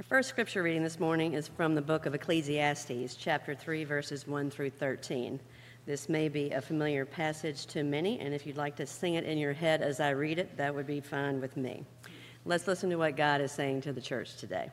Our 0.00 0.02
first 0.02 0.28
scripture 0.28 0.64
reading 0.64 0.82
this 0.82 0.98
morning 0.98 1.34
is 1.34 1.46
from 1.46 1.76
the 1.76 1.80
book 1.80 2.04
of 2.04 2.16
Ecclesiastes, 2.16 3.14
chapter 3.14 3.54
3, 3.54 3.84
verses 3.84 4.26
1 4.26 4.50
through 4.50 4.70
13. 4.70 5.38
This 5.86 6.08
may 6.08 6.28
be 6.28 6.50
a 6.50 6.60
familiar 6.60 7.06
passage 7.06 7.66
to 7.66 7.84
many, 7.84 8.18
and 8.18 8.34
if 8.34 8.44
you'd 8.44 8.56
like 8.56 8.74
to 8.74 8.86
sing 8.86 9.14
it 9.14 9.22
in 9.22 9.38
your 9.38 9.52
head 9.52 9.82
as 9.82 10.00
I 10.00 10.10
read 10.10 10.40
it, 10.40 10.56
that 10.56 10.74
would 10.74 10.88
be 10.88 11.00
fine 11.00 11.40
with 11.40 11.56
me. 11.56 11.84
Let's 12.44 12.66
listen 12.66 12.90
to 12.90 12.96
what 12.96 13.16
God 13.16 13.40
is 13.40 13.52
saying 13.52 13.82
to 13.82 13.92
the 13.92 14.00
church 14.00 14.36
today. 14.36 14.68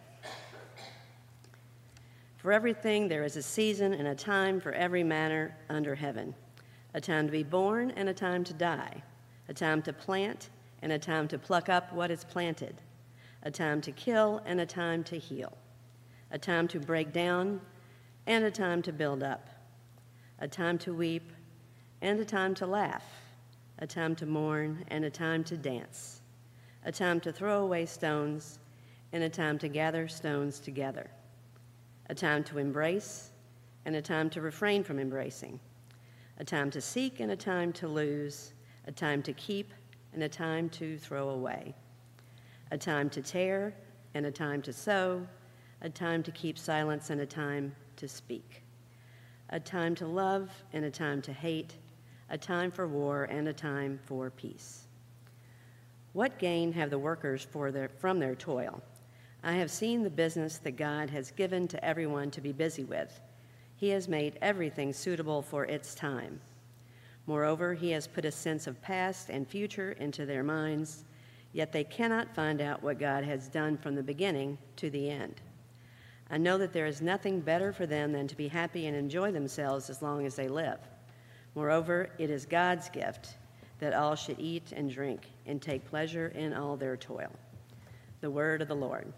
For 2.38 2.52
everything, 2.52 3.08
there 3.08 3.24
is 3.24 3.36
a 3.36 3.44
season 3.44 3.94
and 3.94 4.08
a 4.08 4.16
time 4.16 4.60
for 4.60 4.72
every 4.72 5.04
manner 5.04 5.56
under 5.70 5.94
heaven 5.94 6.34
a 6.96 7.00
time 7.00 7.28
to 7.28 7.32
be 7.32 7.44
born 7.44 7.92
and 7.92 8.10
a 8.10 8.14
time 8.14 8.44
to 8.46 8.54
die, 8.56 9.04
a 9.50 9.54
time 9.54 9.84
to 9.84 9.94
plant 9.94 10.50
and 10.82 10.92
a 10.92 10.98
time 10.98 11.28
to 11.28 11.38
pluck 11.38 11.70
up 11.70 11.94
what 11.94 12.10
is 12.10 12.24
planted, 12.24 12.82
a 13.44 13.52
time 13.52 13.82
to 13.82 13.92
kill 13.92 14.42
and 14.46 14.60
a 14.62 14.66
time 14.66 15.04
to 15.06 15.18
heal, 15.18 15.58
a 16.32 16.38
time 16.38 16.68
to 16.68 16.80
break 16.80 17.12
down 17.12 17.60
and 18.28 18.46
a 18.46 18.52
time 18.52 18.82
to 18.82 18.94
build 18.94 19.24
up, 19.24 19.50
a 20.40 20.48
time 20.48 20.78
to 20.78 20.94
weep 20.94 21.32
and 22.02 22.20
a 22.20 22.26
time 22.26 22.54
to 22.56 22.66
laugh, 22.66 23.06
a 23.80 23.88
time 23.88 24.16
to 24.16 24.26
mourn 24.26 24.84
and 24.90 25.06
a 25.06 25.10
time 25.10 25.44
to 25.44 25.58
dance, 25.58 26.22
a 26.86 26.92
time 26.92 27.20
to 27.20 27.32
throw 27.32 27.64
away 27.64 27.86
stones 27.86 28.60
and 29.14 29.24
a 29.24 29.30
time 29.30 29.58
to 29.60 29.68
gather 29.68 30.08
stones 30.08 30.60
together 30.60 31.10
a 32.12 32.14
time 32.14 32.44
to 32.44 32.58
embrace 32.58 33.32
and 33.86 33.96
a 33.96 34.02
time 34.02 34.30
to 34.30 34.42
refrain 34.42 34.84
from 34.84 35.00
embracing, 35.00 35.58
a 36.40 36.44
time 36.44 36.70
to 36.70 36.82
seek 36.82 37.22
and 37.22 37.32
a 37.32 37.36
time 37.38 37.72
to 37.72 37.88
lose, 37.88 38.52
a 38.86 38.92
time 38.92 39.24
to 39.24 39.32
keep 39.34 39.74
and 40.14 40.22
a 40.22 40.28
time 40.28 40.68
to 40.70 40.98
throw 40.98 41.30
away, 41.30 41.74
a 42.72 42.78
time 42.78 43.10
to 43.10 43.22
tear 43.22 43.74
and 44.14 44.26
a 44.26 44.32
time 44.32 44.62
to 44.62 44.74
sew, 44.74 45.26
a 45.82 45.90
time 45.90 46.24
to 46.24 46.32
keep 46.32 46.58
silence 46.58 47.10
and 47.10 47.22
a 47.22 47.26
time 47.26 47.76
to 47.98 48.08
speak, 48.08 48.64
a 49.50 49.60
time 49.60 49.94
to 49.96 50.08
love 50.08 50.50
and 50.74 50.86
a 50.86 50.92
time 50.92 51.22
to 51.22 51.34
hate, 51.34 51.76
a 52.30 52.38
time 52.38 52.72
for 52.72 52.88
war 52.88 53.26
and 53.26 53.48
a 53.48 53.54
time 53.54 54.00
for 54.06 54.30
peace. 54.30 54.88
What 56.14 56.40
gain 56.40 56.74
have 56.74 56.90
the 56.90 57.00
workers 57.00 57.48
their, 57.54 57.90
from 57.90 58.20
their 58.20 58.36
toil? 58.36 58.82
I 59.44 59.54
have 59.54 59.72
seen 59.72 60.04
the 60.04 60.10
business 60.10 60.58
that 60.60 60.78
God 60.78 61.10
has 61.10 61.32
given 61.32 61.68
to 61.70 61.84
everyone 61.84 62.32
to 62.32 62.42
be 62.42 62.52
busy 62.52 62.84
with. 62.84 63.20
He 63.76 63.90
has 63.90 64.08
made 64.08 64.38
everything 64.42 64.94
suitable 64.94 65.42
for 65.42 65.66
its 65.66 65.96
time. 65.96 66.40
Moreover, 67.26 67.74
He 67.74 67.92
has 67.92 68.08
put 68.08 68.26
a 68.26 68.32
sense 68.32 68.68
of 68.68 68.82
past 68.82 69.30
and 69.30 69.48
future 69.48 69.94
into 69.94 70.26
their 70.26 70.44
minds, 70.44 71.06
yet 71.54 71.72
they 71.72 71.84
cannot 71.84 72.34
find 72.36 72.62
out 72.62 72.84
what 72.84 73.00
God 73.00 73.24
has 73.24 73.48
done 73.48 73.78
from 73.78 73.96
the 73.96 74.04
beginning 74.04 74.58
to 74.78 74.90
the 74.90 75.10
end. 75.10 75.42
I 76.30 76.38
know 76.38 76.58
that 76.58 76.72
there 76.72 76.86
is 76.86 77.02
nothing 77.02 77.42
better 77.42 77.74
for 77.74 77.86
them 77.86 78.14
than 78.14 78.28
to 78.28 78.38
be 78.38 78.48
happy 78.48 78.88
and 78.88 78.96
enjoy 78.96 79.32
themselves 79.32 79.90
as 79.90 80.02
long 80.02 80.26
as 80.26 80.36
they 80.36 80.48
live. 80.48 80.80
Moreover, 81.56 82.10
it 82.18 82.30
is 82.30 82.46
God's 82.46 82.90
gift 82.90 83.36
that 83.80 83.94
all 83.94 84.16
should 84.16 84.40
eat 84.40 84.72
and 84.72 84.90
drink 84.90 85.30
and 85.46 85.62
take 85.62 85.84
pleasure 85.86 86.30
in 86.30 86.54
all 86.54 86.78
their 86.78 86.96
toil. 86.96 87.32
The 88.22 88.32
word 88.32 88.62
of 88.62 88.70
the 88.70 88.76
Lord. 88.76 89.12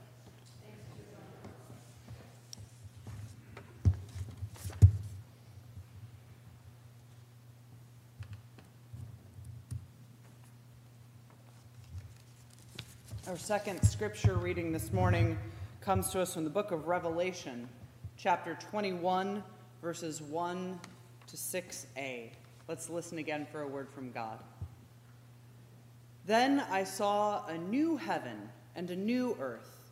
Our 13.34 13.40
second 13.40 13.82
scripture 13.82 14.36
reading 14.36 14.72
this 14.72 14.94
morning 14.94 15.40
comes 15.82 16.12
to 16.12 16.22
us 16.22 16.36
from 16.36 16.44
the 16.44 16.52
book 16.52 16.70
of 16.70 16.88
Revelation, 16.88 17.68
chapter 18.16 18.56
21, 18.70 19.44
verses 19.82 20.22
1 20.22 20.80
to 21.26 21.36
6a. 21.36 22.30
Let's 22.68 22.92
listen 22.92 23.18
again 23.18 23.48
for 23.52 23.64
a 23.64 23.68
word 23.68 23.90
from 23.90 24.12
God. 24.12 24.38
Then 26.28 26.64
I 26.70 26.84
saw 26.84 27.44
a 27.48 27.58
new 27.58 27.98
heaven 27.98 28.50
and 28.76 28.92
a 28.92 28.96
new 28.96 29.36
earth, 29.40 29.90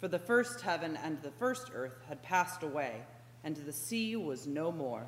for 0.00 0.08
the 0.08 0.18
first 0.18 0.60
heaven 0.60 0.98
and 1.00 1.22
the 1.22 1.30
first 1.30 1.70
earth 1.72 2.02
had 2.08 2.20
passed 2.24 2.64
away, 2.64 3.02
and 3.44 3.54
the 3.54 3.72
sea 3.72 4.16
was 4.16 4.48
no 4.48 4.72
more. 4.72 5.06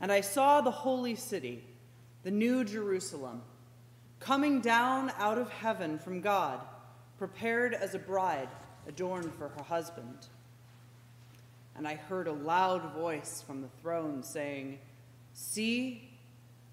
And 0.00 0.10
I 0.10 0.22
saw 0.22 0.60
the 0.60 0.72
holy 0.72 1.14
city, 1.14 1.62
the 2.24 2.32
new 2.32 2.64
Jerusalem 2.64 3.42
coming 4.24 4.58
down 4.62 5.12
out 5.18 5.36
of 5.36 5.50
heaven 5.50 5.98
from 5.98 6.22
God, 6.22 6.58
prepared 7.18 7.74
as 7.74 7.94
a 7.94 7.98
bride 7.98 8.48
adorned 8.88 9.30
for 9.34 9.48
her 9.48 9.62
husband. 9.62 10.28
And 11.76 11.86
I 11.86 11.96
heard 11.96 12.26
a 12.26 12.32
loud 12.32 12.94
voice 12.94 13.44
from 13.46 13.60
the 13.60 13.68
throne 13.82 14.22
saying, 14.22 14.78
See, 15.34 16.08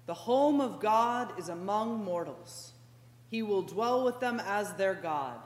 the 0.06 0.14
home 0.14 0.62
of 0.62 0.80
God 0.80 1.38
is 1.38 1.50
among 1.50 2.02
mortals. 2.02 2.72
He 3.30 3.42
will 3.42 3.62
dwell 3.62 4.02
with 4.02 4.18
them 4.18 4.40
as 4.46 4.72
their 4.74 4.94
God. 4.94 5.36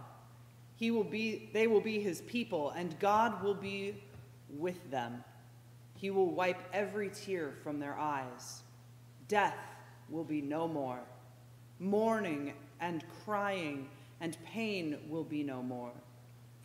He 0.76 0.92
will 0.92 1.04
be, 1.04 1.50
they 1.52 1.66
will 1.66 1.80
be 1.80 1.98
his 2.00 2.20
people, 2.22 2.70
and 2.70 2.98
God 3.00 3.42
will 3.42 3.54
be 3.54 3.96
with 4.56 4.92
them. 4.92 5.24
He 5.94 6.10
will 6.10 6.30
wipe 6.30 6.60
every 6.72 7.10
tear 7.10 7.54
from 7.64 7.80
their 7.80 7.98
eyes. 7.98 8.62
Death 9.26 9.56
will 10.08 10.24
be 10.24 10.40
no 10.40 10.68
more. 10.68 11.00
Mourning 11.78 12.54
and 12.80 13.04
crying 13.24 13.88
and 14.20 14.36
pain 14.44 14.98
will 15.08 15.24
be 15.24 15.42
no 15.42 15.62
more, 15.62 15.92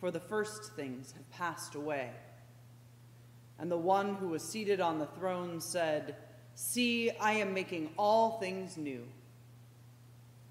for 0.00 0.10
the 0.10 0.20
first 0.20 0.72
things 0.74 1.12
have 1.12 1.30
passed 1.30 1.74
away. 1.74 2.10
And 3.58 3.70
the 3.70 3.76
one 3.76 4.14
who 4.14 4.28
was 4.28 4.42
seated 4.42 4.80
on 4.80 4.98
the 4.98 5.06
throne 5.06 5.60
said, 5.60 6.16
See, 6.54 7.10
I 7.10 7.32
am 7.32 7.54
making 7.54 7.90
all 7.96 8.38
things 8.38 8.76
new. 8.76 9.06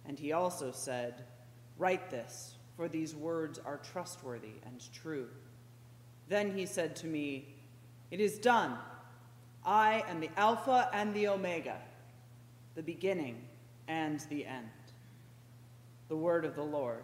And 0.05 0.17
he 0.17 0.31
also 0.31 0.71
said, 0.71 1.23
Write 1.77 2.09
this, 2.09 2.55
for 2.75 2.87
these 2.87 3.15
words 3.15 3.59
are 3.65 3.77
trustworthy 3.77 4.53
and 4.65 4.81
true. 4.93 5.27
Then 6.29 6.55
he 6.55 6.65
said 6.65 6.95
to 6.97 7.07
me, 7.07 7.55
It 8.11 8.19
is 8.19 8.37
done. 8.37 8.77
I 9.65 10.03
am 10.07 10.19
the 10.19 10.31
Alpha 10.37 10.89
and 10.93 11.13
the 11.13 11.27
Omega, 11.27 11.77
the 12.75 12.83
beginning 12.83 13.41
and 13.87 14.19
the 14.29 14.45
end. 14.45 14.69
The 16.07 16.15
word 16.15 16.45
of 16.45 16.55
the 16.55 16.63
Lord. 16.63 17.03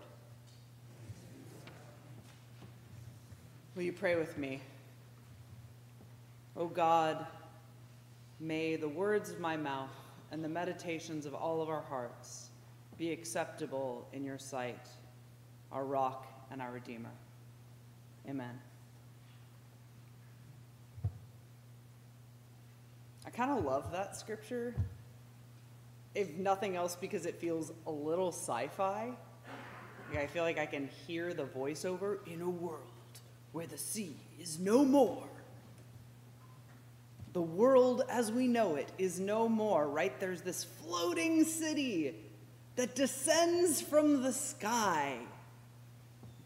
Will 3.76 3.84
you 3.84 3.94
pray 3.94 4.16
with 4.16 4.38
me? 4.38 4.62
O 6.56 6.62
oh 6.62 6.68
God, 6.68 7.26
may 8.40 8.76
the 8.76 8.90
words 8.90 9.30
of 9.30 9.40
my 9.40 9.56
mouth 9.56 9.94
and 10.32 10.44
the 10.44 10.50
meditations 10.50 11.26
of 11.26 11.36
all 11.36 11.62
of 11.62 11.70
our 11.70 11.84
hearts 11.84 12.50
be 12.98 13.12
acceptable 13.12 14.08
in 14.12 14.24
your 14.26 14.40
sight, 14.40 14.88
our 15.72 15.86
rock 15.86 16.26
and 16.52 16.62
our 16.62 16.72
Redeemer. 16.72 17.12
Amen. 18.28 18.60
I 23.26 23.30
kind 23.30 23.52
of 23.52 23.64
love 23.64 23.92
that 23.92 24.18
scripture 24.18 24.74
if 26.18 26.36
nothing 26.36 26.76
else, 26.76 26.98
because 27.00 27.26
it 27.28 27.36
feels 27.36 27.72
a 27.86 27.92
little 27.92 28.30
sci 28.30 28.68
fi. 28.76 29.12
I 30.18 30.26
feel 30.26 30.44
like 30.44 30.58
I 30.58 30.66
can 30.66 30.90
hear 31.06 31.34
the 31.34 31.44
voiceover 31.44 32.26
in 32.26 32.42
a 32.42 32.50
world 32.50 32.82
where 33.52 33.68
the 33.68 33.78
sea 33.78 34.16
is 34.40 34.58
no 34.60 34.84
more. 34.84 35.28
The 37.34 37.42
world 37.42 38.04
as 38.10 38.32
we 38.32 38.48
know 38.48 38.76
it 38.76 38.92
is 38.98 39.20
no 39.20 39.48
more, 39.48 39.88
right? 39.88 40.18
There's 40.20 40.42
this 40.42 40.64
floating 40.64 41.44
city 41.44 42.16
that 42.78 42.96
descends 42.96 43.82
from 43.82 44.24
the 44.24 44.34
sky, 44.34 45.18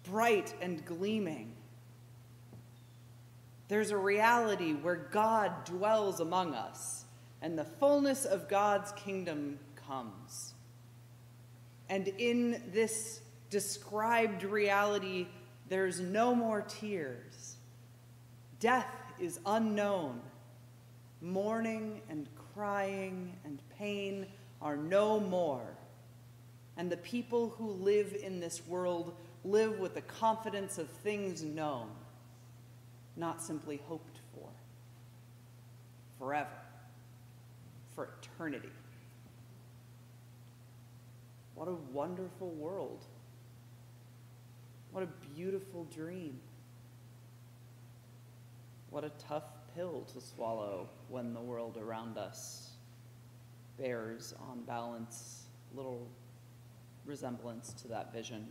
bright 0.03 0.53
and 0.62 0.84
gleaming. 0.86 1.53
There's 3.70 3.91
a 3.91 3.97
reality 3.97 4.74
where 4.74 5.08
God 5.12 5.64
dwells 5.64 6.20
among 6.20 6.56
us 6.56 7.01
and 7.41 7.58
the 7.58 7.66
fullness 7.66 8.26
of 8.26 8.47
God's 8.47 8.91
kingdom 8.91 9.58
comes. 9.88 10.53
And 11.90 12.08
in 12.08 12.61
this 12.72 13.22
described 13.49 14.43
reality, 14.43 15.28
there's 15.67 15.99
no 15.99 16.35
more 16.35 16.61
tears. 16.61 17.55
Death 18.59 18.96
is 19.20 19.40
unknown. 19.46 20.22
Mourning 21.22 22.02
and 22.09 22.28
crying 22.53 23.34
and 23.43 23.59
pain 23.78 24.28
are 24.61 24.78
no 24.78 25.20
more. 25.20 25.66
And 26.78 26.91
the 26.91 26.97
people 26.97 27.49
who 27.58 27.72
live 27.72 28.16
in 28.22 28.40
this 28.40 28.66
world 28.67 29.14
live 29.43 29.79
with 29.79 29.96
the 29.96 30.02
confidence 30.02 30.78
of 30.78 30.88
things 30.88 31.43
known, 31.43 31.88
not 33.17 33.41
simply 33.41 33.82
hoped 33.88 34.20
for, 34.34 34.47
forever 36.17 36.47
for 38.02 38.09
eternity. 38.20 38.70
What 41.53 41.68
a 41.68 41.76
wonderful 41.94 42.50
world. 42.50 43.06
What 44.92 45.03
a 45.03 45.08
beautiful 45.36 45.86
dream. 45.86 46.40
What 48.90 49.03
a 49.03 49.12
tough 49.28 49.44
pill 49.76 50.08
to 50.14 50.22
swallow 50.22 50.90
when 51.09 51.34
the 51.34 51.40
world 51.40 51.78
around 51.78 52.18
us 52.18 52.72
bears 53.78 54.34
on 54.50 54.62
balance 54.64 55.44
little 55.76 56.08
resemblance 57.06 57.72
to 57.84 57.88
that 57.90 58.12
vision. 58.12 58.48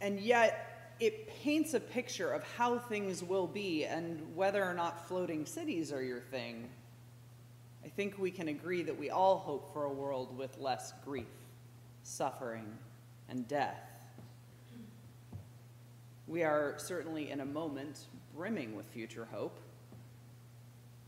And 0.00 0.18
yet, 0.18 0.69
it 1.00 1.28
paints 1.42 1.72
a 1.72 1.80
picture 1.80 2.30
of 2.30 2.44
how 2.56 2.78
things 2.78 3.24
will 3.24 3.46
be 3.46 3.86
and 3.86 4.36
whether 4.36 4.62
or 4.62 4.74
not 4.74 5.08
floating 5.08 5.46
cities 5.46 5.92
are 5.92 6.02
your 6.02 6.20
thing. 6.20 6.68
I 7.82 7.88
think 7.88 8.18
we 8.18 8.30
can 8.30 8.48
agree 8.48 8.82
that 8.82 8.98
we 8.98 9.08
all 9.08 9.38
hope 9.38 9.72
for 9.72 9.84
a 9.84 9.92
world 9.92 10.36
with 10.36 10.58
less 10.58 10.92
grief, 11.04 11.24
suffering, 12.02 12.66
and 13.30 13.48
death. 13.48 13.80
We 16.26 16.42
are 16.42 16.74
certainly 16.76 17.30
in 17.30 17.40
a 17.40 17.46
moment 17.46 18.00
brimming 18.36 18.76
with 18.76 18.86
future 18.86 19.26
hope. 19.32 19.58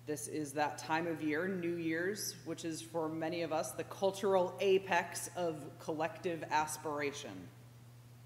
This 0.06 0.26
is 0.26 0.52
that 0.54 0.78
time 0.78 1.06
of 1.06 1.22
year, 1.22 1.46
New 1.46 1.76
Year's, 1.76 2.34
which 2.46 2.64
is 2.64 2.80
for 2.80 3.08
many 3.08 3.42
of 3.42 3.52
us 3.52 3.72
the 3.72 3.84
cultural 3.84 4.54
apex 4.58 5.28
of 5.36 5.62
collective 5.78 6.42
aspiration. 6.50 7.30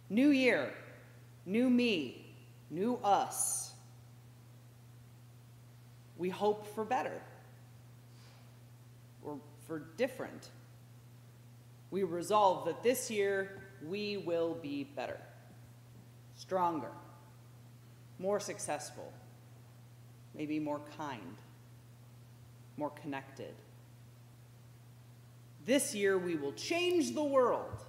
New 0.09 0.31
year, 0.31 0.73
new 1.47 1.71
me, 1.71 2.35
new 2.71 2.97
us. 2.97 3.73
We 6.19 6.29
hope 6.29 6.67
for 6.75 6.85
better 6.85 7.23
or 9.23 9.39
for 9.67 9.79
different. 9.97 10.51
We 11.91 12.03
resolve 12.03 12.67
that 12.67 12.83
this 12.83 13.11
year 13.11 13.63
we 13.87 14.17
will 14.19 14.55
be 14.55 14.85
better, 14.85 15.21
stronger, 16.37 16.91
more 18.19 18.41
successful, 18.41 19.13
maybe 20.35 20.59
more 20.59 20.81
kind, 20.99 21.37
more 22.77 22.91
connected. 22.91 23.55
This 25.65 25.95
year 25.95 26.19
we 26.19 26.37
will 26.37 26.53
change 26.53 27.15
the 27.15 27.25
world. 27.25 27.83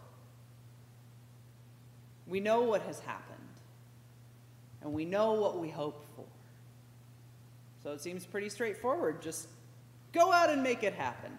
We 2.27 2.39
know 2.39 2.63
what 2.63 2.81
has 2.81 2.99
happened, 2.99 3.36
and 4.87 4.95
we 4.95 5.03
know 5.03 5.33
what 5.33 5.59
we 5.59 5.67
hope 5.67 6.05
for. 6.15 6.23
So 7.83 7.91
it 7.91 7.99
seems 7.99 8.25
pretty 8.25 8.47
straightforward. 8.47 9.21
Just 9.21 9.49
go 10.13 10.31
out 10.31 10.49
and 10.49 10.63
make 10.63 10.81
it 10.81 10.93
happen. 10.93 11.37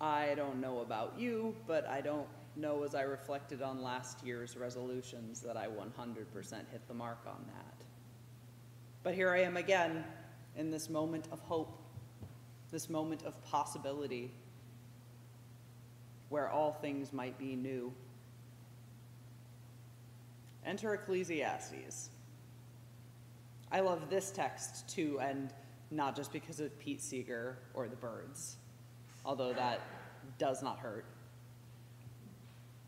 I 0.00 0.32
don't 0.34 0.62
know 0.62 0.78
about 0.78 1.12
you, 1.18 1.54
but 1.66 1.86
I 1.86 2.00
don't 2.00 2.26
know 2.56 2.84
as 2.84 2.94
I 2.94 3.02
reflected 3.02 3.60
on 3.60 3.82
last 3.82 4.24
year's 4.24 4.56
resolutions 4.56 5.40
that 5.42 5.58
I 5.58 5.66
100% 5.66 6.52
hit 6.72 6.88
the 6.88 6.94
mark 6.94 7.18
on 7.26 7.44
that. 7.48 7.84
But 9.02 9.14
here 9.14 9.28
I 9.28 9.42
am 9.42 9.58
again 9.58 10.04
in 10.56 10.70
this 10.70 10.88
moment 10.88 11.28
of 11.30 11.40
hope, 11.40 11.78
this 12.72 12.88
moment 12.88 13.24
of 13.24 13.34
possibility, 13.44 14.30
where 16.30 16.48
all 16.48 16.72
things 16.72 17.12
might 17.12 17.38
be 17.38 17.54
new. 17.54 17.92
Enter 20.64 20.94
Ecclesiastes. 20.94 22.10
I 23.70 23.80
love 23.80 24.08
this 24.08 24.30
text 24.30 24.88
too, 24.88 25.20
and 25.20 25.52
not 25.90 26.16
just 26.16 26.32
because 26.32 26.60
of 26.60 26.76
Pete 26.78 27.02
Seeger 27.02 27.58
or 27.74 27.86
the 27.86 27.96
Byrds 27.96 28.56
although 29.24 29.52
that 29.52 29.80
does 30.38 30.62
not 30.62 30.78
hurt. 30.78 31.04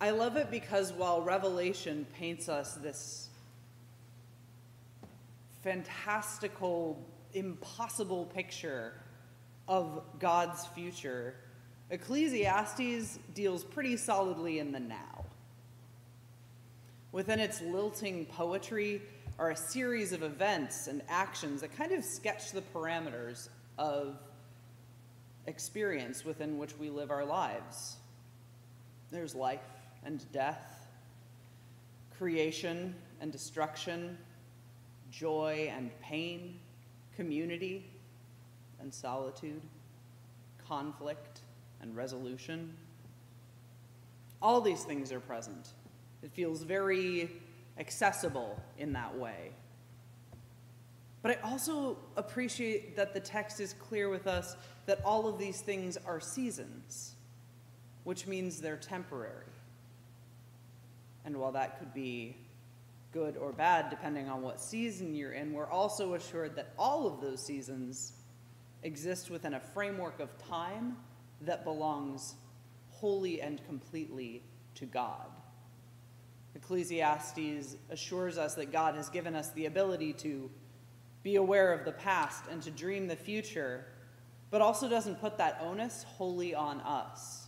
I 0.00 0.11
love 0.11 0.37
it 0.37 0.50
because 0.50 0.93
while 0.93 1.23
Revelation 1.23 2.06
paints 2.19 2.49
us 2.49 2.75
this 2.75 3.29
fantastical, 5.62 7.06
impossible 7.35 8.27
picture 8.27 8.94
of 9.69 10.03
God's 10.19 10.67
future, 10.67 11.37
Ecclesiastes 11.93 13.19
deals 13.35 13.65
pretty 13.65 13.99
solidly 13.99 14.59
in 14.59 14.73
the 14.73 14.81
now. 14.81 15.27
Within 17.12 17.39
its 17.39 17.61
lilting 17.61 18.25
poetry 18.25 19.03
are 19.39 19.50
a 19.50 19.56
series 19.56 20.12
of 20.15 20.23
events 20.23 20.87
and 20.87 21.03
actions 21.11 21.61
that 21.61 21.77
kind 21.77 21.93
of 21.93 22.03
sketch 22.03 22.53
the 22.53 22.62
parameters 22.75 23.50
of 23.77 24.17
experience 25.47 26.25
within 26.25 26.56
which 26.56 26.79
we 26.79 26.89
live 26.89 27.11
our 27.11 27.27
lives. 27.27 27.97
There's 29.11 29.35
life 29.35 29.61
and 30.03 30.25
death, 30.33 30.87
creation 32.17 32.94
and 33.21 33.31
destruction, 33.31 34.17
joy 35.11 35.71
and 35.77 35.91
pain, 36.00 36.59
community 37.17 37.85
and 38.81 38.93
solitude, 38.94 39.61
conflict 40.67 41.31
and 41.82 41.96
resolution. 41.96 42.75
All 44.40 44.61
these 44.61 44.84
things 44.84 45.12
are 45.12 45.20
present. 45.20 45.69
It 46.23 46.31
feels 46.32 46.62
very 46.62 47.31
accessible 47.79 48.61
in 48.79 48.93
that 48.94 49.17
way. 49.17 49.50
But 51.23 51.38
I 51.38 51.50
also 51.50 51.99
appreciate 52.17 52.96
that 52.96 53.14
the 53.14 53.20
text 53.20 53.61
is 53.61 53.75
clear 53.75 54.08
with 54.08 54.26
us 54.26 54.56
that 54.87 55.00
all 55.05 55.29
of 55.29 55.38
these 55.38 55.61
things 55.61 55.96
are 56.05 56.20
seasons, 56.20 57.14
which 58.02 58.26
means 58.26 58.61
they're 58.61 58.76
temporary. 58.76 59.46
And 61.25 61.37
while 61.37 61.52
that 61.52 61.79
could 61.79 61.94
be 61.94 62.37
good 63.12 63.37
or 63.37 63.52
bad 63.52 63.90
depending 63.90 64.29
on 64.29 64.43
what 64.43 64.61
season 64.61 65.14
you're 65.14 65.32
in, 65.32 65.52
we're 65.52 65.70
also 65.70 66.14
assured 66.14 66.56
that 66.56 66.73
all 66.76 67.06
of 67.06 67.20
those 67.20 67.44
seasons 67.44 68.14
exist 68.82 69.31
within 69.31 69.55
a 69.55 69.61
framework 69.61 70.19
of 70.19 70.37
time 70.49 70.96
that 71.47 71.65
belongs 71.65 72.35
wholly 72.89 73.41
and 73.41 73.65
completely 73.67 74.43
to 74.75 74.87
God. 74.87 75.27
Ecclesiastes 76.55 77.77
assures 77.91 78.39
us 78.39 78.55
that 78.55 78.71
God 78.71 78.94
has 78.94 79.09
given 79.09 79.35
us 79.35 79.50
the 79.50 79.67
ability 79.67 80.12
to 80.15 80.50
be 81.23 81.37
aware 81.37 81.73
of 81.73 81.85
the 81.85 81.93
past 81.93 82.44
and 82.50 82.62
to 82.62 82.71
dream 82.71 83.06
the 83.06 83.17
future 83.17 83.87
but 84.53 84.61
also 84.61 84.87
doesn't 84.87 85.19
put 85.19 85.39
that 85.39 85.59
onus 85.62 86.05
wholly 86.05 86.55
on 86.55 86.79
us 86.83 87.47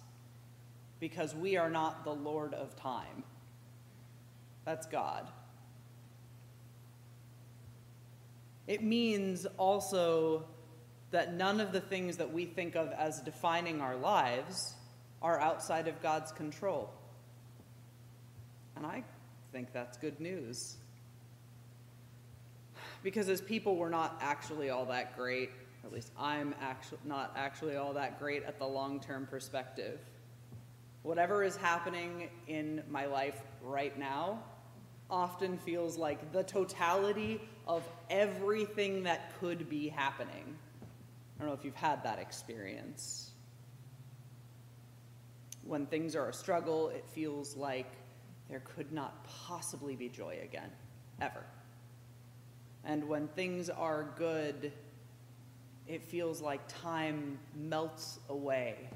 because 1.00 1.35
we 1.35 1.55
are 1.55 1.69
not 1.69 2.03
the 2.03 2.15
Lord 2.15 2.55
of 2.55 2.74
time. 2.77 3.22
That's 4.65 4.86
God. 4.86 5.31
It 8.67 8.82
means 8.82 9.44
also 9.58 10.46
that 11.11 11.34
none 11.34 11.61
of 11.61 11.73
the 11.73 11.81
things 11.81 12.17
that 12.17 12.32
we 12.32 12.44
think 12.44 12.75
of 12.75 12.91
as 12.93 13.20
defining 13.20 13.81
our 13.81 13.96
lives 13.96 14.75
are 15.23 15.41
outside 15.41 15.89
of 15.89 16.03
God's 16.03 16.32
control. 16.32 16.91
And 18.77 18.84
I 18.84 19.05
think 19.53 19.73
that's 19.73 19.96
good 19.99 20.20
news. 20.20 20.77
Because 23.03 23.29
as 23.29 23.41
people, 23.41 23.77
we're 23.77 23.91
not 23.91 24.19
actually 24.20 24.70
all 24.70 24.87
that 24.87 25.17
great 25.17 25.51
at 25.84 25.93
least 25.93 26.11
I'm 26.19 26.55
actually 26.61 26.99
not 27.05 27.32
actually 27.37 27.77
all 27.77 27.93
that 27.94 28.19
great 28.19 28.43
at 28.44 28.58
the 28.58 28.67
long-term 28.67 29.27
perspective. 29.27 30.01
Whatever 31.03 31.44
is 31.44 31.56
happening 31.56 32.31
in 32.49 32.82
my 32.89 33.05
life 33.05 33.39
right 33.63 33.96
now 33.99 34.43
often 35.11 35.58
feels 35.58 35.99
like 35.99 36.32
the 36.32 36.43
totality 36.43 37.41
of 37.69 37.87
everything 38.08 39.03
that 39.03 39.39
could 39.39 39.69
be 39.69 39.89
happening. 39.89 40.56
I 41.36 41.41
don't 41.41 41.48
know 41.48 41.55
if 41.55 41.64
you've 41.64 41.74
had 41.74 42.05
that 42.05 42.19
experience. 42.19 43.31
When 45.64 45.86
things 45.86 46.14
are 46.14 46.29
a 46.29 46.32
struggle, 46.32 46.91
it 46.91 47.05
feels 47.12 47.56
like 47.56 47.91
there 48.48 48.60
could 48.60 48.93
not 48.93 49.24
possibly 49.24 49.96
be 49.96 50.08
joy 50.08 50.38
again, 50.43 50.70
ever. 51.20 51.44
And 52.84 53.08
when 53.08 53.29
things 53.29 53.70
are 53.70 54.12
good, 54.17 54.72
it 55.86 56.03
feels 56.03 56.41
like 56.41 56.60
time 56.69 57.38
melts 57.55 58.20
away 58.29 58.91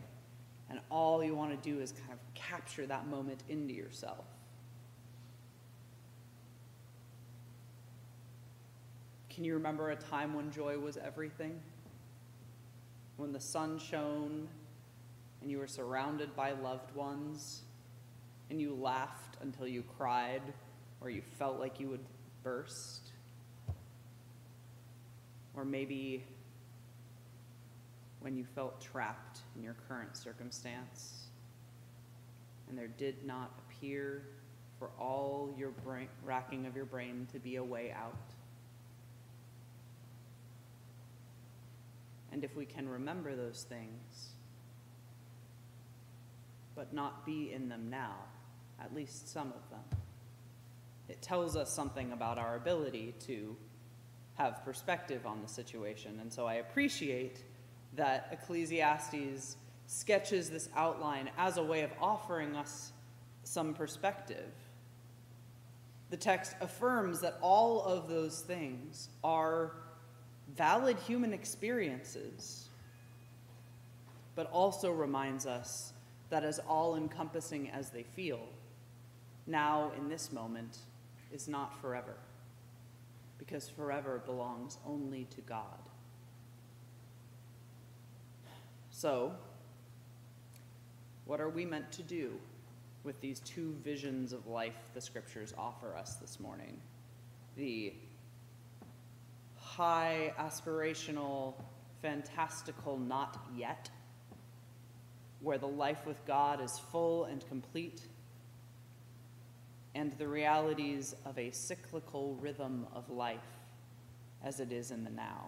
and 0.70 0.80
all 0.90 1.24
you 1.24 1.34
want 1.34 1.50
to 1.50 1.70
do 1.70 1.80
is 1.80 1.92
kind 1.92 2.12
of 2.12 2.18
capture 2.34 2.86
that 2.86 3.06
moment 3.06 3.42
into 3.48 3.72
yourself. 3.72 4.24
Can 9.30 9.44
you 9.44 9.54
remember 9.54 9.90
a 9.90 9.96
time 9.96 10.34
when 10.34 10.50
joy 10.50 10.78
was 10.78 10.96
everything? 10.96 11.60
When 13.18 13.32
the 13.32 13.40
sun 13.40 13.80
shone 13.80 14.48
and 15.42 15.50
you 15.50 15.58
were 15.58 15.66
surrounded 15.66 16.36
by 16.36 16.52
loved 16.52 16.94
ones 16.94 17.62
and 18.48 18.60
you 18.60 18.74
laughed 18.74 19.36
until 19.42 19.66
you 19.66 19.82
cried 19.98 20.40
or 21.00 21.10
you 21.10 21.20
felt 21.20 21.58
like 21.58 21.80
you 21.80 21.88
would 21.88 22.04
burst? 22.44 23.10
Or 25.56 25.64
maybe 25.64 26.24
when 28.20 28.36
you 28.36 28.44
felt 28.54 28.80
trapped 28.80 29.40
in 29.56 29.64
your 29.64 29.74
current 29.88 30.16
circumstance 30.16 31.26
and 32.68 32.78
there 32.78 32.86
did 32.86 33.26
not 33.26 33.50
appear 33.66 34.22
for 34.78 34.90
all 34.96 35.52
your 35.58 35.70
brain, 35.70 36.06
racking 36.24 36.66
of 36.66 36.76
your 36.76 36.84
brain 36.84 37.26
to 37.32 37.40
be 37.40 37.56
a 37.56 37.64
way 37.64 37.90
out. 37.90 38.14
And 42.38 42.44
if 42.44 42.54
we 42.54 42.66
can 42.66 42.88
remember 42.88 43.34
those 43.34 43.66
things, 43.68 44.28
but 46.76 46.94
not 46.94 47.26
be 47.26 47.52
in 47.52 47.68
them 47.68 47.90
now, 47.90 48.14
at 48.80 48.94
least 48.94 49.32
some 49.32 49.48
of 49.48 49.68
them, 49.70 49.98
it 51.08 51.20
tells 51.20 51.56
us 51.56 51.68
something 51.68 52.12
about 52.12 52.38
our 52.38 52.54
ability 52.54 53.16
to 53.26 53.56
have 54.34 54.64
perspective 54.64 55.26
on 55.26 55.42
the 55.42 55.48
situation. 55.48 56.20
And 56.20 56.32
so 56.32 56.46
I 56.46 56.54
appreciate 56.54 57.42
that 57.96 58.28
Ecclesiastes 58.30 59.56
sketches 59.88 60.48
this 60.48 60.68
outline 60.76 61.30
as 61.36 61.56
a 61.56 61.62
way 61.64 61.82
of 61.82 61.90
offering 62.00 62.54
us 62.54 62.92
some 63.42 63.74
perspective. 63.74 64.52
The 66.10 66.16
text 66.16 66.54
affirms 66.60 67.20
that 67.22 67.36
all 67.42 67.82
of 67.82 68.08
those 68.08 68.42
things 68.42 69.08
are 69.24 69.72
valid 70.56 70.98
human 70.98 71.32
experiences, 71.32 72.68
but 74.34 74.50
also 74.50 74.90
reminds 74.90 75.46
us 75.46 75.92
that 76.30 76.44
as 76.44 76.58
all 76.60 76.96
encompassing 76.96 77.70
as 77.70 77.90
they 77.90 78.02
feel, 78.02 78.40
now 79.46 79.92
in 79.96 80.08
this 80.08 80.32
moment 80.32 80.78
is 81.32 81.48
not 81.48 81.80
forever, 81.80 82.14
because 83.38 83.68
forever 83.68 84.22
belongs 84.24 84.78
only 84.86 85.26
to 85.30 85.40
God. 85.42 85.78
So, 88.90 89.32
what 91.24 91.40
are 91.40 91.48
we 91.48 91.64
meant 91.64 91.92
to 91.92 92.02
do 92.02 92.32
with 93.04 93.20
these 93.20 93.40
two 93.40 93.76
visions 93.84 94.32
of 94.32 94.46
life 94.46 94.90
the 94.94 95.00
scriptures 95.00 95.54
offer 95.56 95.94
us 95.94 96.16
this 96.16 96.40
morning? 96.40 96.76
The 97.56 97.92
high, 99.78 100.32
aspirational, 100.40 101.54
fantastical 102.02 102.98
not 102.98 103.38
yet, 103.56 103.88
where 105.40 105.56
the 105.56 105.68
life 105.68 106.04
with 106.04 106.26
God 106.26 106.60
is 106.60 106.80
full 106.90 107.26
and 107.26 107.46
complete, 107.46 108.02
and 109.94 110.12
the 110.18 110.26
realities 110.26 111.14
of 111.24 111.38
a 111.38 111.52
cyclical 111.52 112.34
rhythm 112.40 112.88
of 112.92 113.08
life 113.08 113.38
as 114.42 114.58
it 114.58 114.72
is 114.72 114.90
in 114.90 115.04
the 115.04 115.10
now. 115.10 115.46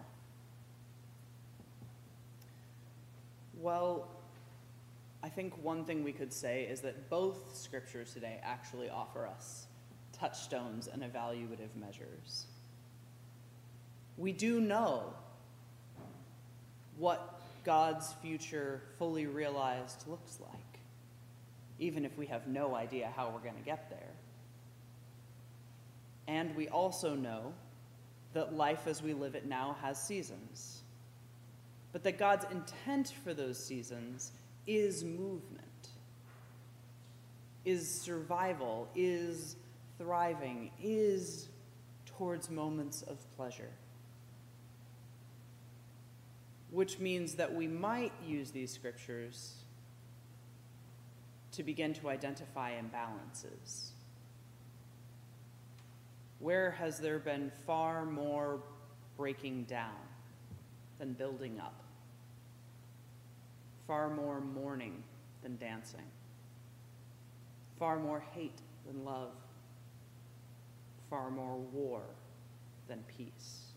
Well, 3.59 4.07
I 5.21 5.27
think 5.27 5.61
one 5.61 5.83
thing 5.83 6.05
we 6.05 6.13
could 6.13 6.31
say 6.31 6.63
is 6.63 6.79
that 6.81 7.09
both 7.09 7.53
scriptures 7.53 8.13
today 8.13 8.39
actually 8.43 8.89
offer 8.89 9.27
us 9.27 9.67
touchstones 10.13 10.87
and 10.87 11.03
evaluative 11.03 11.75
measures. 11.75 12.45
We 14.21 14.31
do 14.31 14.61
know 14.61 15.13
what 16.97 17.41
God's 17.63 18.13
future 18.21 18.81
fully 18.97 19.25
realized 19.25 20.07
looks 20.07 20.39
like, 20.39 20.79
even 21.79 22.05
if 22.05 22.17
we 22.17 22.27
have 22.27 22.47
no 22.47 22.75
idea 22.75 23.11
how 23.15 23.31
we're 23.33 23.39
going 23.39 23.59
to 23.61 23.65
get 23.65 23.89
there. 23.89 24.11
And 26.27 26.55
we 26.55 26.69
also 26.69 27.15
know 27.15 27.53
that 28.33 28.55
life 28.55 28.87
as 28.87 29.01
we 29.03 29.13
live 29.13 29.35
it 29.35 29.45
now 29.45 29.75
has 29.81 30.01
seasons 30.01 30.81
but 31.91 32.03
that 32.03 32.17
God's 32.17 32.45
intent 32.51 33.13
for 33.23 33.33
those 33.33 33.57
seasons 33.57 34.31
is 34.65 35.03
movement, 35.03 35.89
is 37.65 37.89
survival, 37.89 38.87
is 38.95 39.55
thriving, 39.97 40.71
is 40.81 41.49
towards 42.05 42.49
moments 42.49 43.01
of 43.03 43.17
pleasure. 43.35 43.71
Which 46.71 46.99
means 46.99 47.35
that 47.35 47.53
we 47.53 47.67
might 47.67 48.13
use 48.25 48.51
these 48.51 48.71
scriptures 48.71 49.53
to 51.51 51.63
begin 51.63 51.93
to 51.95 52.09
identify 52.09 52.71
imbalances. 52.71 53.89
Where 56.39 56.71
has 56.71 56.99
there 56.99 57.19
been 57.19 57.51
far 57.67 58.05
more 58.05 58.61
breaking 59.17 59.65
down 59.65 59.99
than 60.97 61.13
building 61.13 61.59
up? 61.59 61.81
far 63.91 64.09
more 64.09 64.39
mourning 64.39 65.03
than 65.43 65.57
dancing, 65.57 66.05
far 67.77 67.99
more 67.99 68.23
hate 68.33 68.61
than 68.87 69.03
love, 69.03 69.33
far 71.09 71.29
more 71.29 71.57
war 71.57 72.01
than 72.87 73.03
peace. 73.17 73.70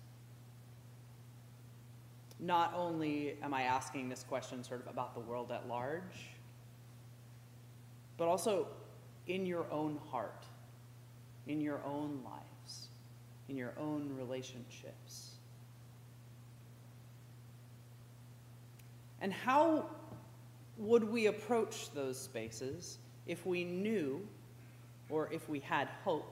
Not 2.40 2.74
only 2.76 3.36
am 3.42 3.54
I 3.54 3.62
asking 3.62 4.08
this 4.08 4.24
question 4.24 4.64
sort 4.64 4.80
of 4.80 4.86
about 4.86 5.14
the 5.14 5.20
world 5.20 5.52
at 5.52 5.68
large, 5.68 6.30
but 8.16 8.28
also 8.28 8.66
in 9.26 9.46
your 9.46 9.66
own 9.70 9.98
heart, 10.10 10.44
in 11.46 11.60
your 11.60 11.80
own 11.84 12.20
lives, 12.24 12.88
in 13.48 13.56
your 13.56 13.72
own 13.78 14.14
relationships. 14.18 15.30
And 19.20 19.32
how 19.32 19.86
would 20.76 21.04
we 21.04 21.26
approach 21.26 21.92
those 21.92 22.18
spaces 22.18 22.98
if 23.26 23.46
we 23.46 23.64
knew 23.64 24.26
or 25.08 25.32
if 25.32 25.48
we 25.48 25.60
had 25.60 25.88
hope 26.04 26.30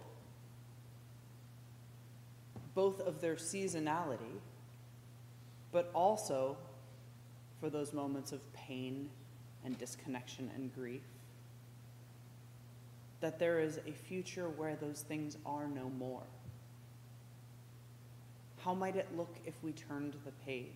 both 2.75 3.01
of 3.01 3.21
their 3.21 3.37
seasonality, 3.37 4.41
but 5.73 5.91
also 5.95 6.57
for 7.61 7.71
those 7.71 7.93
moments 7.93 8.33
of 8.33 8.41
pain 8.53 9.09
and 9.65 9.77
disconnection 9.79 10.51
and 10.55 10.75
grief? 10.75 11.03
That 13.21 13.39
there 13.39 13.61
is 13.61 13.79
a 13.87 13.93
future 13.93 14.49
where 14.49 14.77
those 14.77 15.01
things 15.01 15.37
are 15.47 15.67
no 15.67 15.89
more. 15.89 16.27
How 18.59 18.75
might 18.75 18.97
it 18.97 19.09
look 19.17 19.35
if 19.45 19.55
we 19.63 19.73
turned 19.73 20.15
the 20.25 20.33
page? 20.45 20.67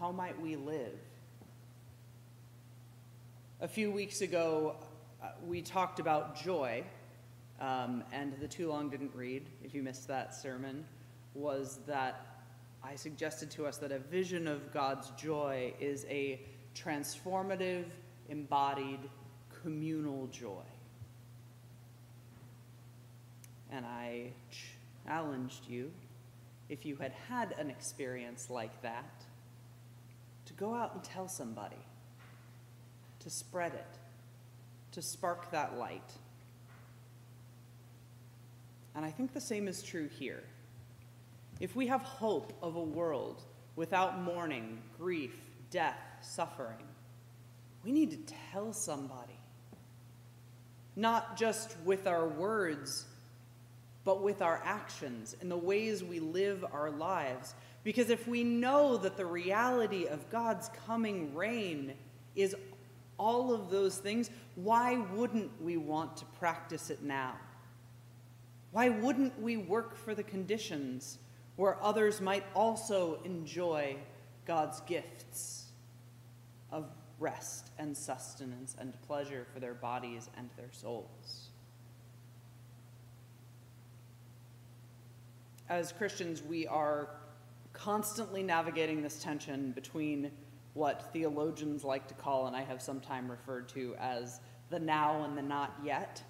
How 0.00 0.10
might 0.10 0.40
we 0.40 0.56
live 0.56 0.98
a 3.60 3.68
few 3.68 3.90
weeks 3.90 4.20
ago, 4.20 4.76
uh, 5.22 5.28
we 5.46 5.62
talked 5.62 5.98
about 5.98 6.36
joy, 6.36 6.84
um, 7.58 8.04
and 8.12 8.34
the 8.38 8.46
Too 8.46 8.68
Long 8.68 8.90
Didn't 8.90 9.14
Read, 9.14 9.48
if 9.64 9.74
you 9.74 9.82
missed 9.82 10.06
that 10.08 10.34
sermon, 10.34 10.84
was 11.32 11.78
that 11.86 12.35
I 12.88 12.94
suggested 12.94 13.50
to 13.52 13.66
us 13.66 13.78
that 13.78 13.90
a 13.90 13.98
vision 13.98 14.46
of 14.46 14.72
God's 14.72 15.10
joy 15.10 15.74
is 15.80 16.06
a 16.08 16.40
transformative, 16.76 17.86
embodied, 18.28 19.00
communal 19.62 20.28
joy. 20.28 20.62
And 23.72 23.84
I 23.84 24.30
challenged 25.04 25.66
you, 25.68 25.90
if 26.68 26.86
you 26.86 26.94
had 26.94 27.10
had 27.28 27.54
an 27.58 27.70
experience 27.70 28.50
like 28.50 28.82
that, 28.82 29.24
to 30.44 30.52
go 30.52 30.72
out 30.72 30.94
and 30.94 31.02
tell 31.02 31.26
somebody 31.26 31.84
to 33.18 33.30
spread 33.30 33.74
it, 33.74 33.98
to 34.92 35.02
spark 35.02 35.50
that 35.50 35.76
light. 35.76 36.12
And 38.94 39.04
I 39.04 39.10
think 39.10 39.34
the 39.34 39.40
same 39.40 39.66
is 39.66 39.82
true 39.82 40.08
here. 40.08 40.44
If 41.58 41.74
we 41.74 41.86
have 41.86 42.02
hope 42.02 42.52
of 42.62 42.76
a 42.76 42.82
world 42.82 43.42
without 43.76 44.20
mourning, 44.20 44.82
grief, 44.98 45.40
death, 45.70 45.98
suffering, 46.20 46.84
we 47.84 47.92
need 47.92 48.10
to 48.10 48.34
tell 48.52 48.72
somebody. 48.72 49.38
Not 50.96 51.36
just 51.36 51.76
with 51.84 52.06
our 52.06 52.26
words, 52.26 53.06
but 54.04 54.22
with 54.22 54.42
our 54.42 54.60
actions 54.64 55.36
and 55.40 55.50
the 55.50 55.56
ways 55.56 56.04
we 56.04 56.20
live 56.20 56.64
our 56.72 56.90
lives. 56.90 57.54
Because 57.84 58.10
if 58.10 58.26
we 58.26 58.44
know 58.44 58.96
that 58.96 59.16
the 59.16 59.26
reality 59.26 60.06
of 60.06 60.28
God's 60.30 60.70
coming 60.86 61.34
reign 61.34 61.94
is 62.34 62.54
all 63.18 63.54
of 63.54 63.70
those 63.70 63.96
things, 63.98 64.30
why 64.56 64.96
wouldn't 65.14 65.50
we 65.62 65.76
want 65.76 66.16
to 66.18 66.24
practice 66.38 66.90
it 66.90 67.02
now? 67.02 67.34
Why 68.72 68.90
wouldn't 68.90 69.40
we 69.40 69.56
work 69.56 69.96
for 69.96 70.14
the 70.14 70.22
conditions 70.22 71.18
where 71.56 71.82
others 71.82 72.20
might 72.20 72.44
also 72.54 73.20
enjoy 73.24 73.96
God's 74.46 74.80
gifts 74.80 75.64
of 76.70 76.86
rest 77.18 77.70
and 77.78 77.96
sustenance 77.96 78.76
and 78.78 78.92
pleasure 79.02 79.46
for 79.52 79.60
their 79.60 79.74
bodies 79.74 80.28
and 80.36 80.48
their 80.56 80.70
souls? 80.72 81.48
As 85.68 85.92
Christians, 85.92 86.42
we 86.42 86.66
are 86.66 87.08
constantly 87.72 88.42
navigating 88.42 89.02
this 89.02 89.20
tension 89.20 89.72
between 89.72 90.30
what 90.74 91.10
theologians 91.12 91.84
like 91.84 92.06
to 92.06 92.14
call, 92.14 92.46
and 92.46 92.54
I 92.54 92.62
have 92.62 92.80
sometimes 92.80 93.30
referred 93.30 93.68
to 93.70 93.96
as 93.98 94.40
the 94.70 94.78
now 94.78 95.24
and 95.24 95.36
the 95.36 95.42
not 95.42 95.74
yet. 95.82 96.22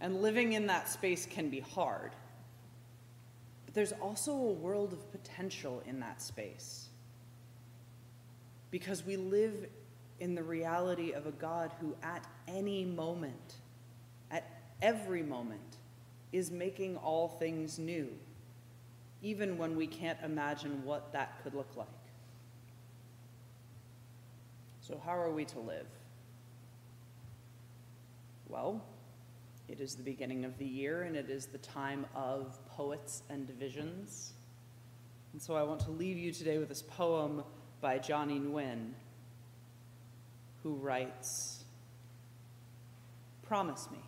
And 0.00 0.20
living 0.20 0.52
in 0.52 0.66
that 0.66 0.88
space 0.88 1.26
can 1.26 1.48
be 1.48 1.60
hard. 1.60 2.12
There's 3.76 3.92
also 3.92 4.32
a 4.32 4.52
world 4.52 4.94
of 4.94 5.12
potential 5.12 5.82
in 5.84 6.00
that 6.00 6.22
space. 6.22 6.88
Because 8.70 9.04
we 9.04 9.18
live 9.18 9.66
in 10.18 10.34
the 10.34 10.42
reality 10.42 11.12
of 11.12 11.26
a 11.26 11.30
God 11.32 11.70
who, 11.78 11.94
at 12.02 12.26
any 12.48 12.86
moment, 12.86 13.56
at 14.30 14.48
every 14.80 15.22
moment, 15.22 15.76
is 16.32 16.50
making 16.50 16.96
all 16.96 17.28
things 17.28 17.78
new, 17.78 18.08
even 19.20 19.58
when 19.58 19.76
we 19.76 19.86
can't 19.86 20.18
imagine 20.24 20.82
what 20.82 21.12
that 21.12 21.42
could 21.42 21.52
look 21.52 21.76
like. 21.76 21.86
So, 24.80 24.98
how 25.04 25.18
are 25.18 25.30
we 25.30 25.44
to 25.44 25.58
live? 25.58 25.86
Well, 28.48 28.80
it 29.68 29.80
is 29.80 29.94
the 29.94 30.02
beginning 30.02 30.44
of 30.44 30.56
the 30.58 30.64
year 30.64 31.02
and 31.02 31.16
it 31.16 31.28
is 31.28 31.46
the 31.46 31.58
time 31.58 32.06
of 32.14 32.58
poets 32.68 33.22
and 33.28 33.46
divisions. 33.46 34.32
And 35.32 35.42
so 35.42 35.54
I 35.54 35.62
want 35.62 35.80
to 35.80 35.90
leave 35.90 36.16
you 36.16 36.32
today 36.32 36.58
with 36.58 36.68
this 36.68 36.82
poem 36.82 37.42
by 37.80 37.98
Johnny 37.98 38.38
Nguyen, 38.38 38.92
who 40.62 40.74
writes 40.74 41.64
Promise 43.42 43.88
me, 43.92 43.98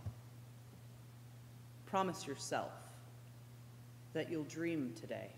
promise 1.87 2.27
yourself 2.27 2.73
that 4.13 4.31
you'll 4.31 4.45
dream 4.45 4.93
today. 5.01 5.29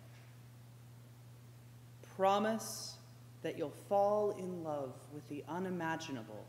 Promise 2.17 2.97
that 3.43 3.59
you'll 3.59 3.75
fall 3.89 4.31
in 4.39 4.65
love 4.65 4.95
with 5.12 5.29
the 5.29 5.45
unimaginable, 5.49 6.45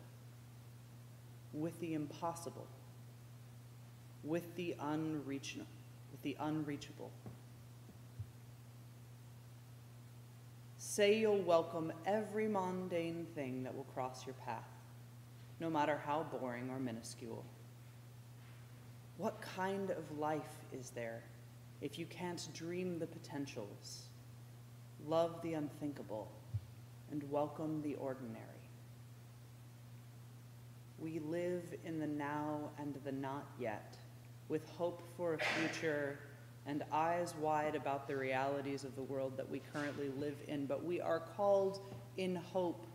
with 1.53 1.77
the 1.79 1.93
impossible, 1.93 2.67
with 4.23 4.55
the 4.55 4.75
unreachable, 4.79 5.65
with 6.11 6.21
the 6.21 6.37
unreachable. 6.39 7.11
Say 10.77 11.19
you'll 11.19 11.41
welcome 11.41 11.93
every 12.05 12.47
mundane 12.47 13.25
thing 13.33 13.63
that 13.63 13.75
will 13.75 13.85
cross 13.85 14.25
your 14.25 14.35
path, 14.45 14.67
no 15.59 15.69
matter 15.69 16.01
how 16.05 16.23
boring 16.23 16.69
or 16.69 16.79
minuscule. 16.79 17.45
What 19.17 19.41
kind 19.41 19.91
of 19.91 20.17
life 20.17 20.41
is 20.73 20.89
there 20.89 21.23
if 21.81 21.97
you 21.97 22.05
can't 22.07 22.47
dream 22.53 22.99
the 22.99 23.07
potentials, 23.07 24.07
love 25.07 25.41
the 25.43 25.53
unthinkable, 25.53 26.31
and 27.11 27.23
welcome 27.31 27.81
the 27.83 27.95
ordinary? 27.95 28.45
We 30.99 31.19
live 31.19 31.63
in 31.85 31.99
the 31.99 32.07
now 32.07 32.71
and 32.77 32.95
the 33.03 33.11
not 33.11 33.47
yet, 33.59 33.97
with 34.51 34.69
hope 34.77 35.01
for 35.15 35.35
a 35.35 35.37
future 35.37 36.19
and 36.67 36.83
eyes 36.91 37.33
wide 37.39 37.73
about 37.73 38.05
the 38.05 38.15
realities 38.15 38.83
of 38.83 38.93
the 38.97 39.01
world 39.01 39.37
that 39.37 39.49
we 39.49 39.61
currently 39.73 40.09
live 40.19 40.35
in, 40.49 40.65
but 40.65 40.83
we 40.83 40.99
are 40.99 41.21
called 41.37 41.79
in 42.17 42.35
hope 42.35 42.85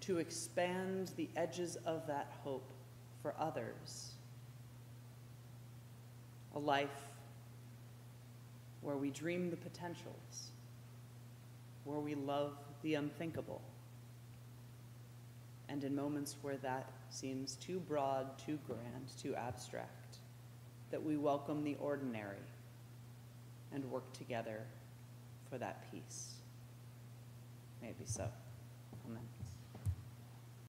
to 0.00 0.18
expand 0.18 1.10
the 1.16 1.28
edges 1.36 1.76
of 1.84 2.06
that 2.06 2.32
hope 2.42 2.72
for 3.20 3.34
others. 3.38 4.12
A 6.54 6.58
life 6.58 6.88
where 8.80 8.96
we 8.96 9.10
dream 9.10 9.50
the 9.50 9.56
potentials, 9.56 10.52
where 11.84 12.00
we 12.00 12.14
love 12.14 12.56
the 12.82 12.94
unthinkable, 12.94 13.60
and 15.68 15.84
in 15.84 15.94
moments 15.94 16.36
where 16.40 16.56
that 16.56 16.90
seems 17.10 17.56
too 17.56 17.80
broad, 17.80 18.38
too 18.38 18.58
grand, 18.66 19.10
too 19.20 19.34
abstract, 19.36 20.05
that 20.90 21.02
we 21.02 21.16
welcome 21.16 21.64
the 21.64 21.76
ordinary 21.80 22.36
and 23.72 23.84
work 23.90 24.10
together 24.12 24.60
for 25.50 25.58
that 25.58 25.90
peace. 25.90 26.34
May 27.82 27.88
it 27.88 27.98
be 27.98 28.06
so. 28.06 28.28
Amen. 29.06 29.35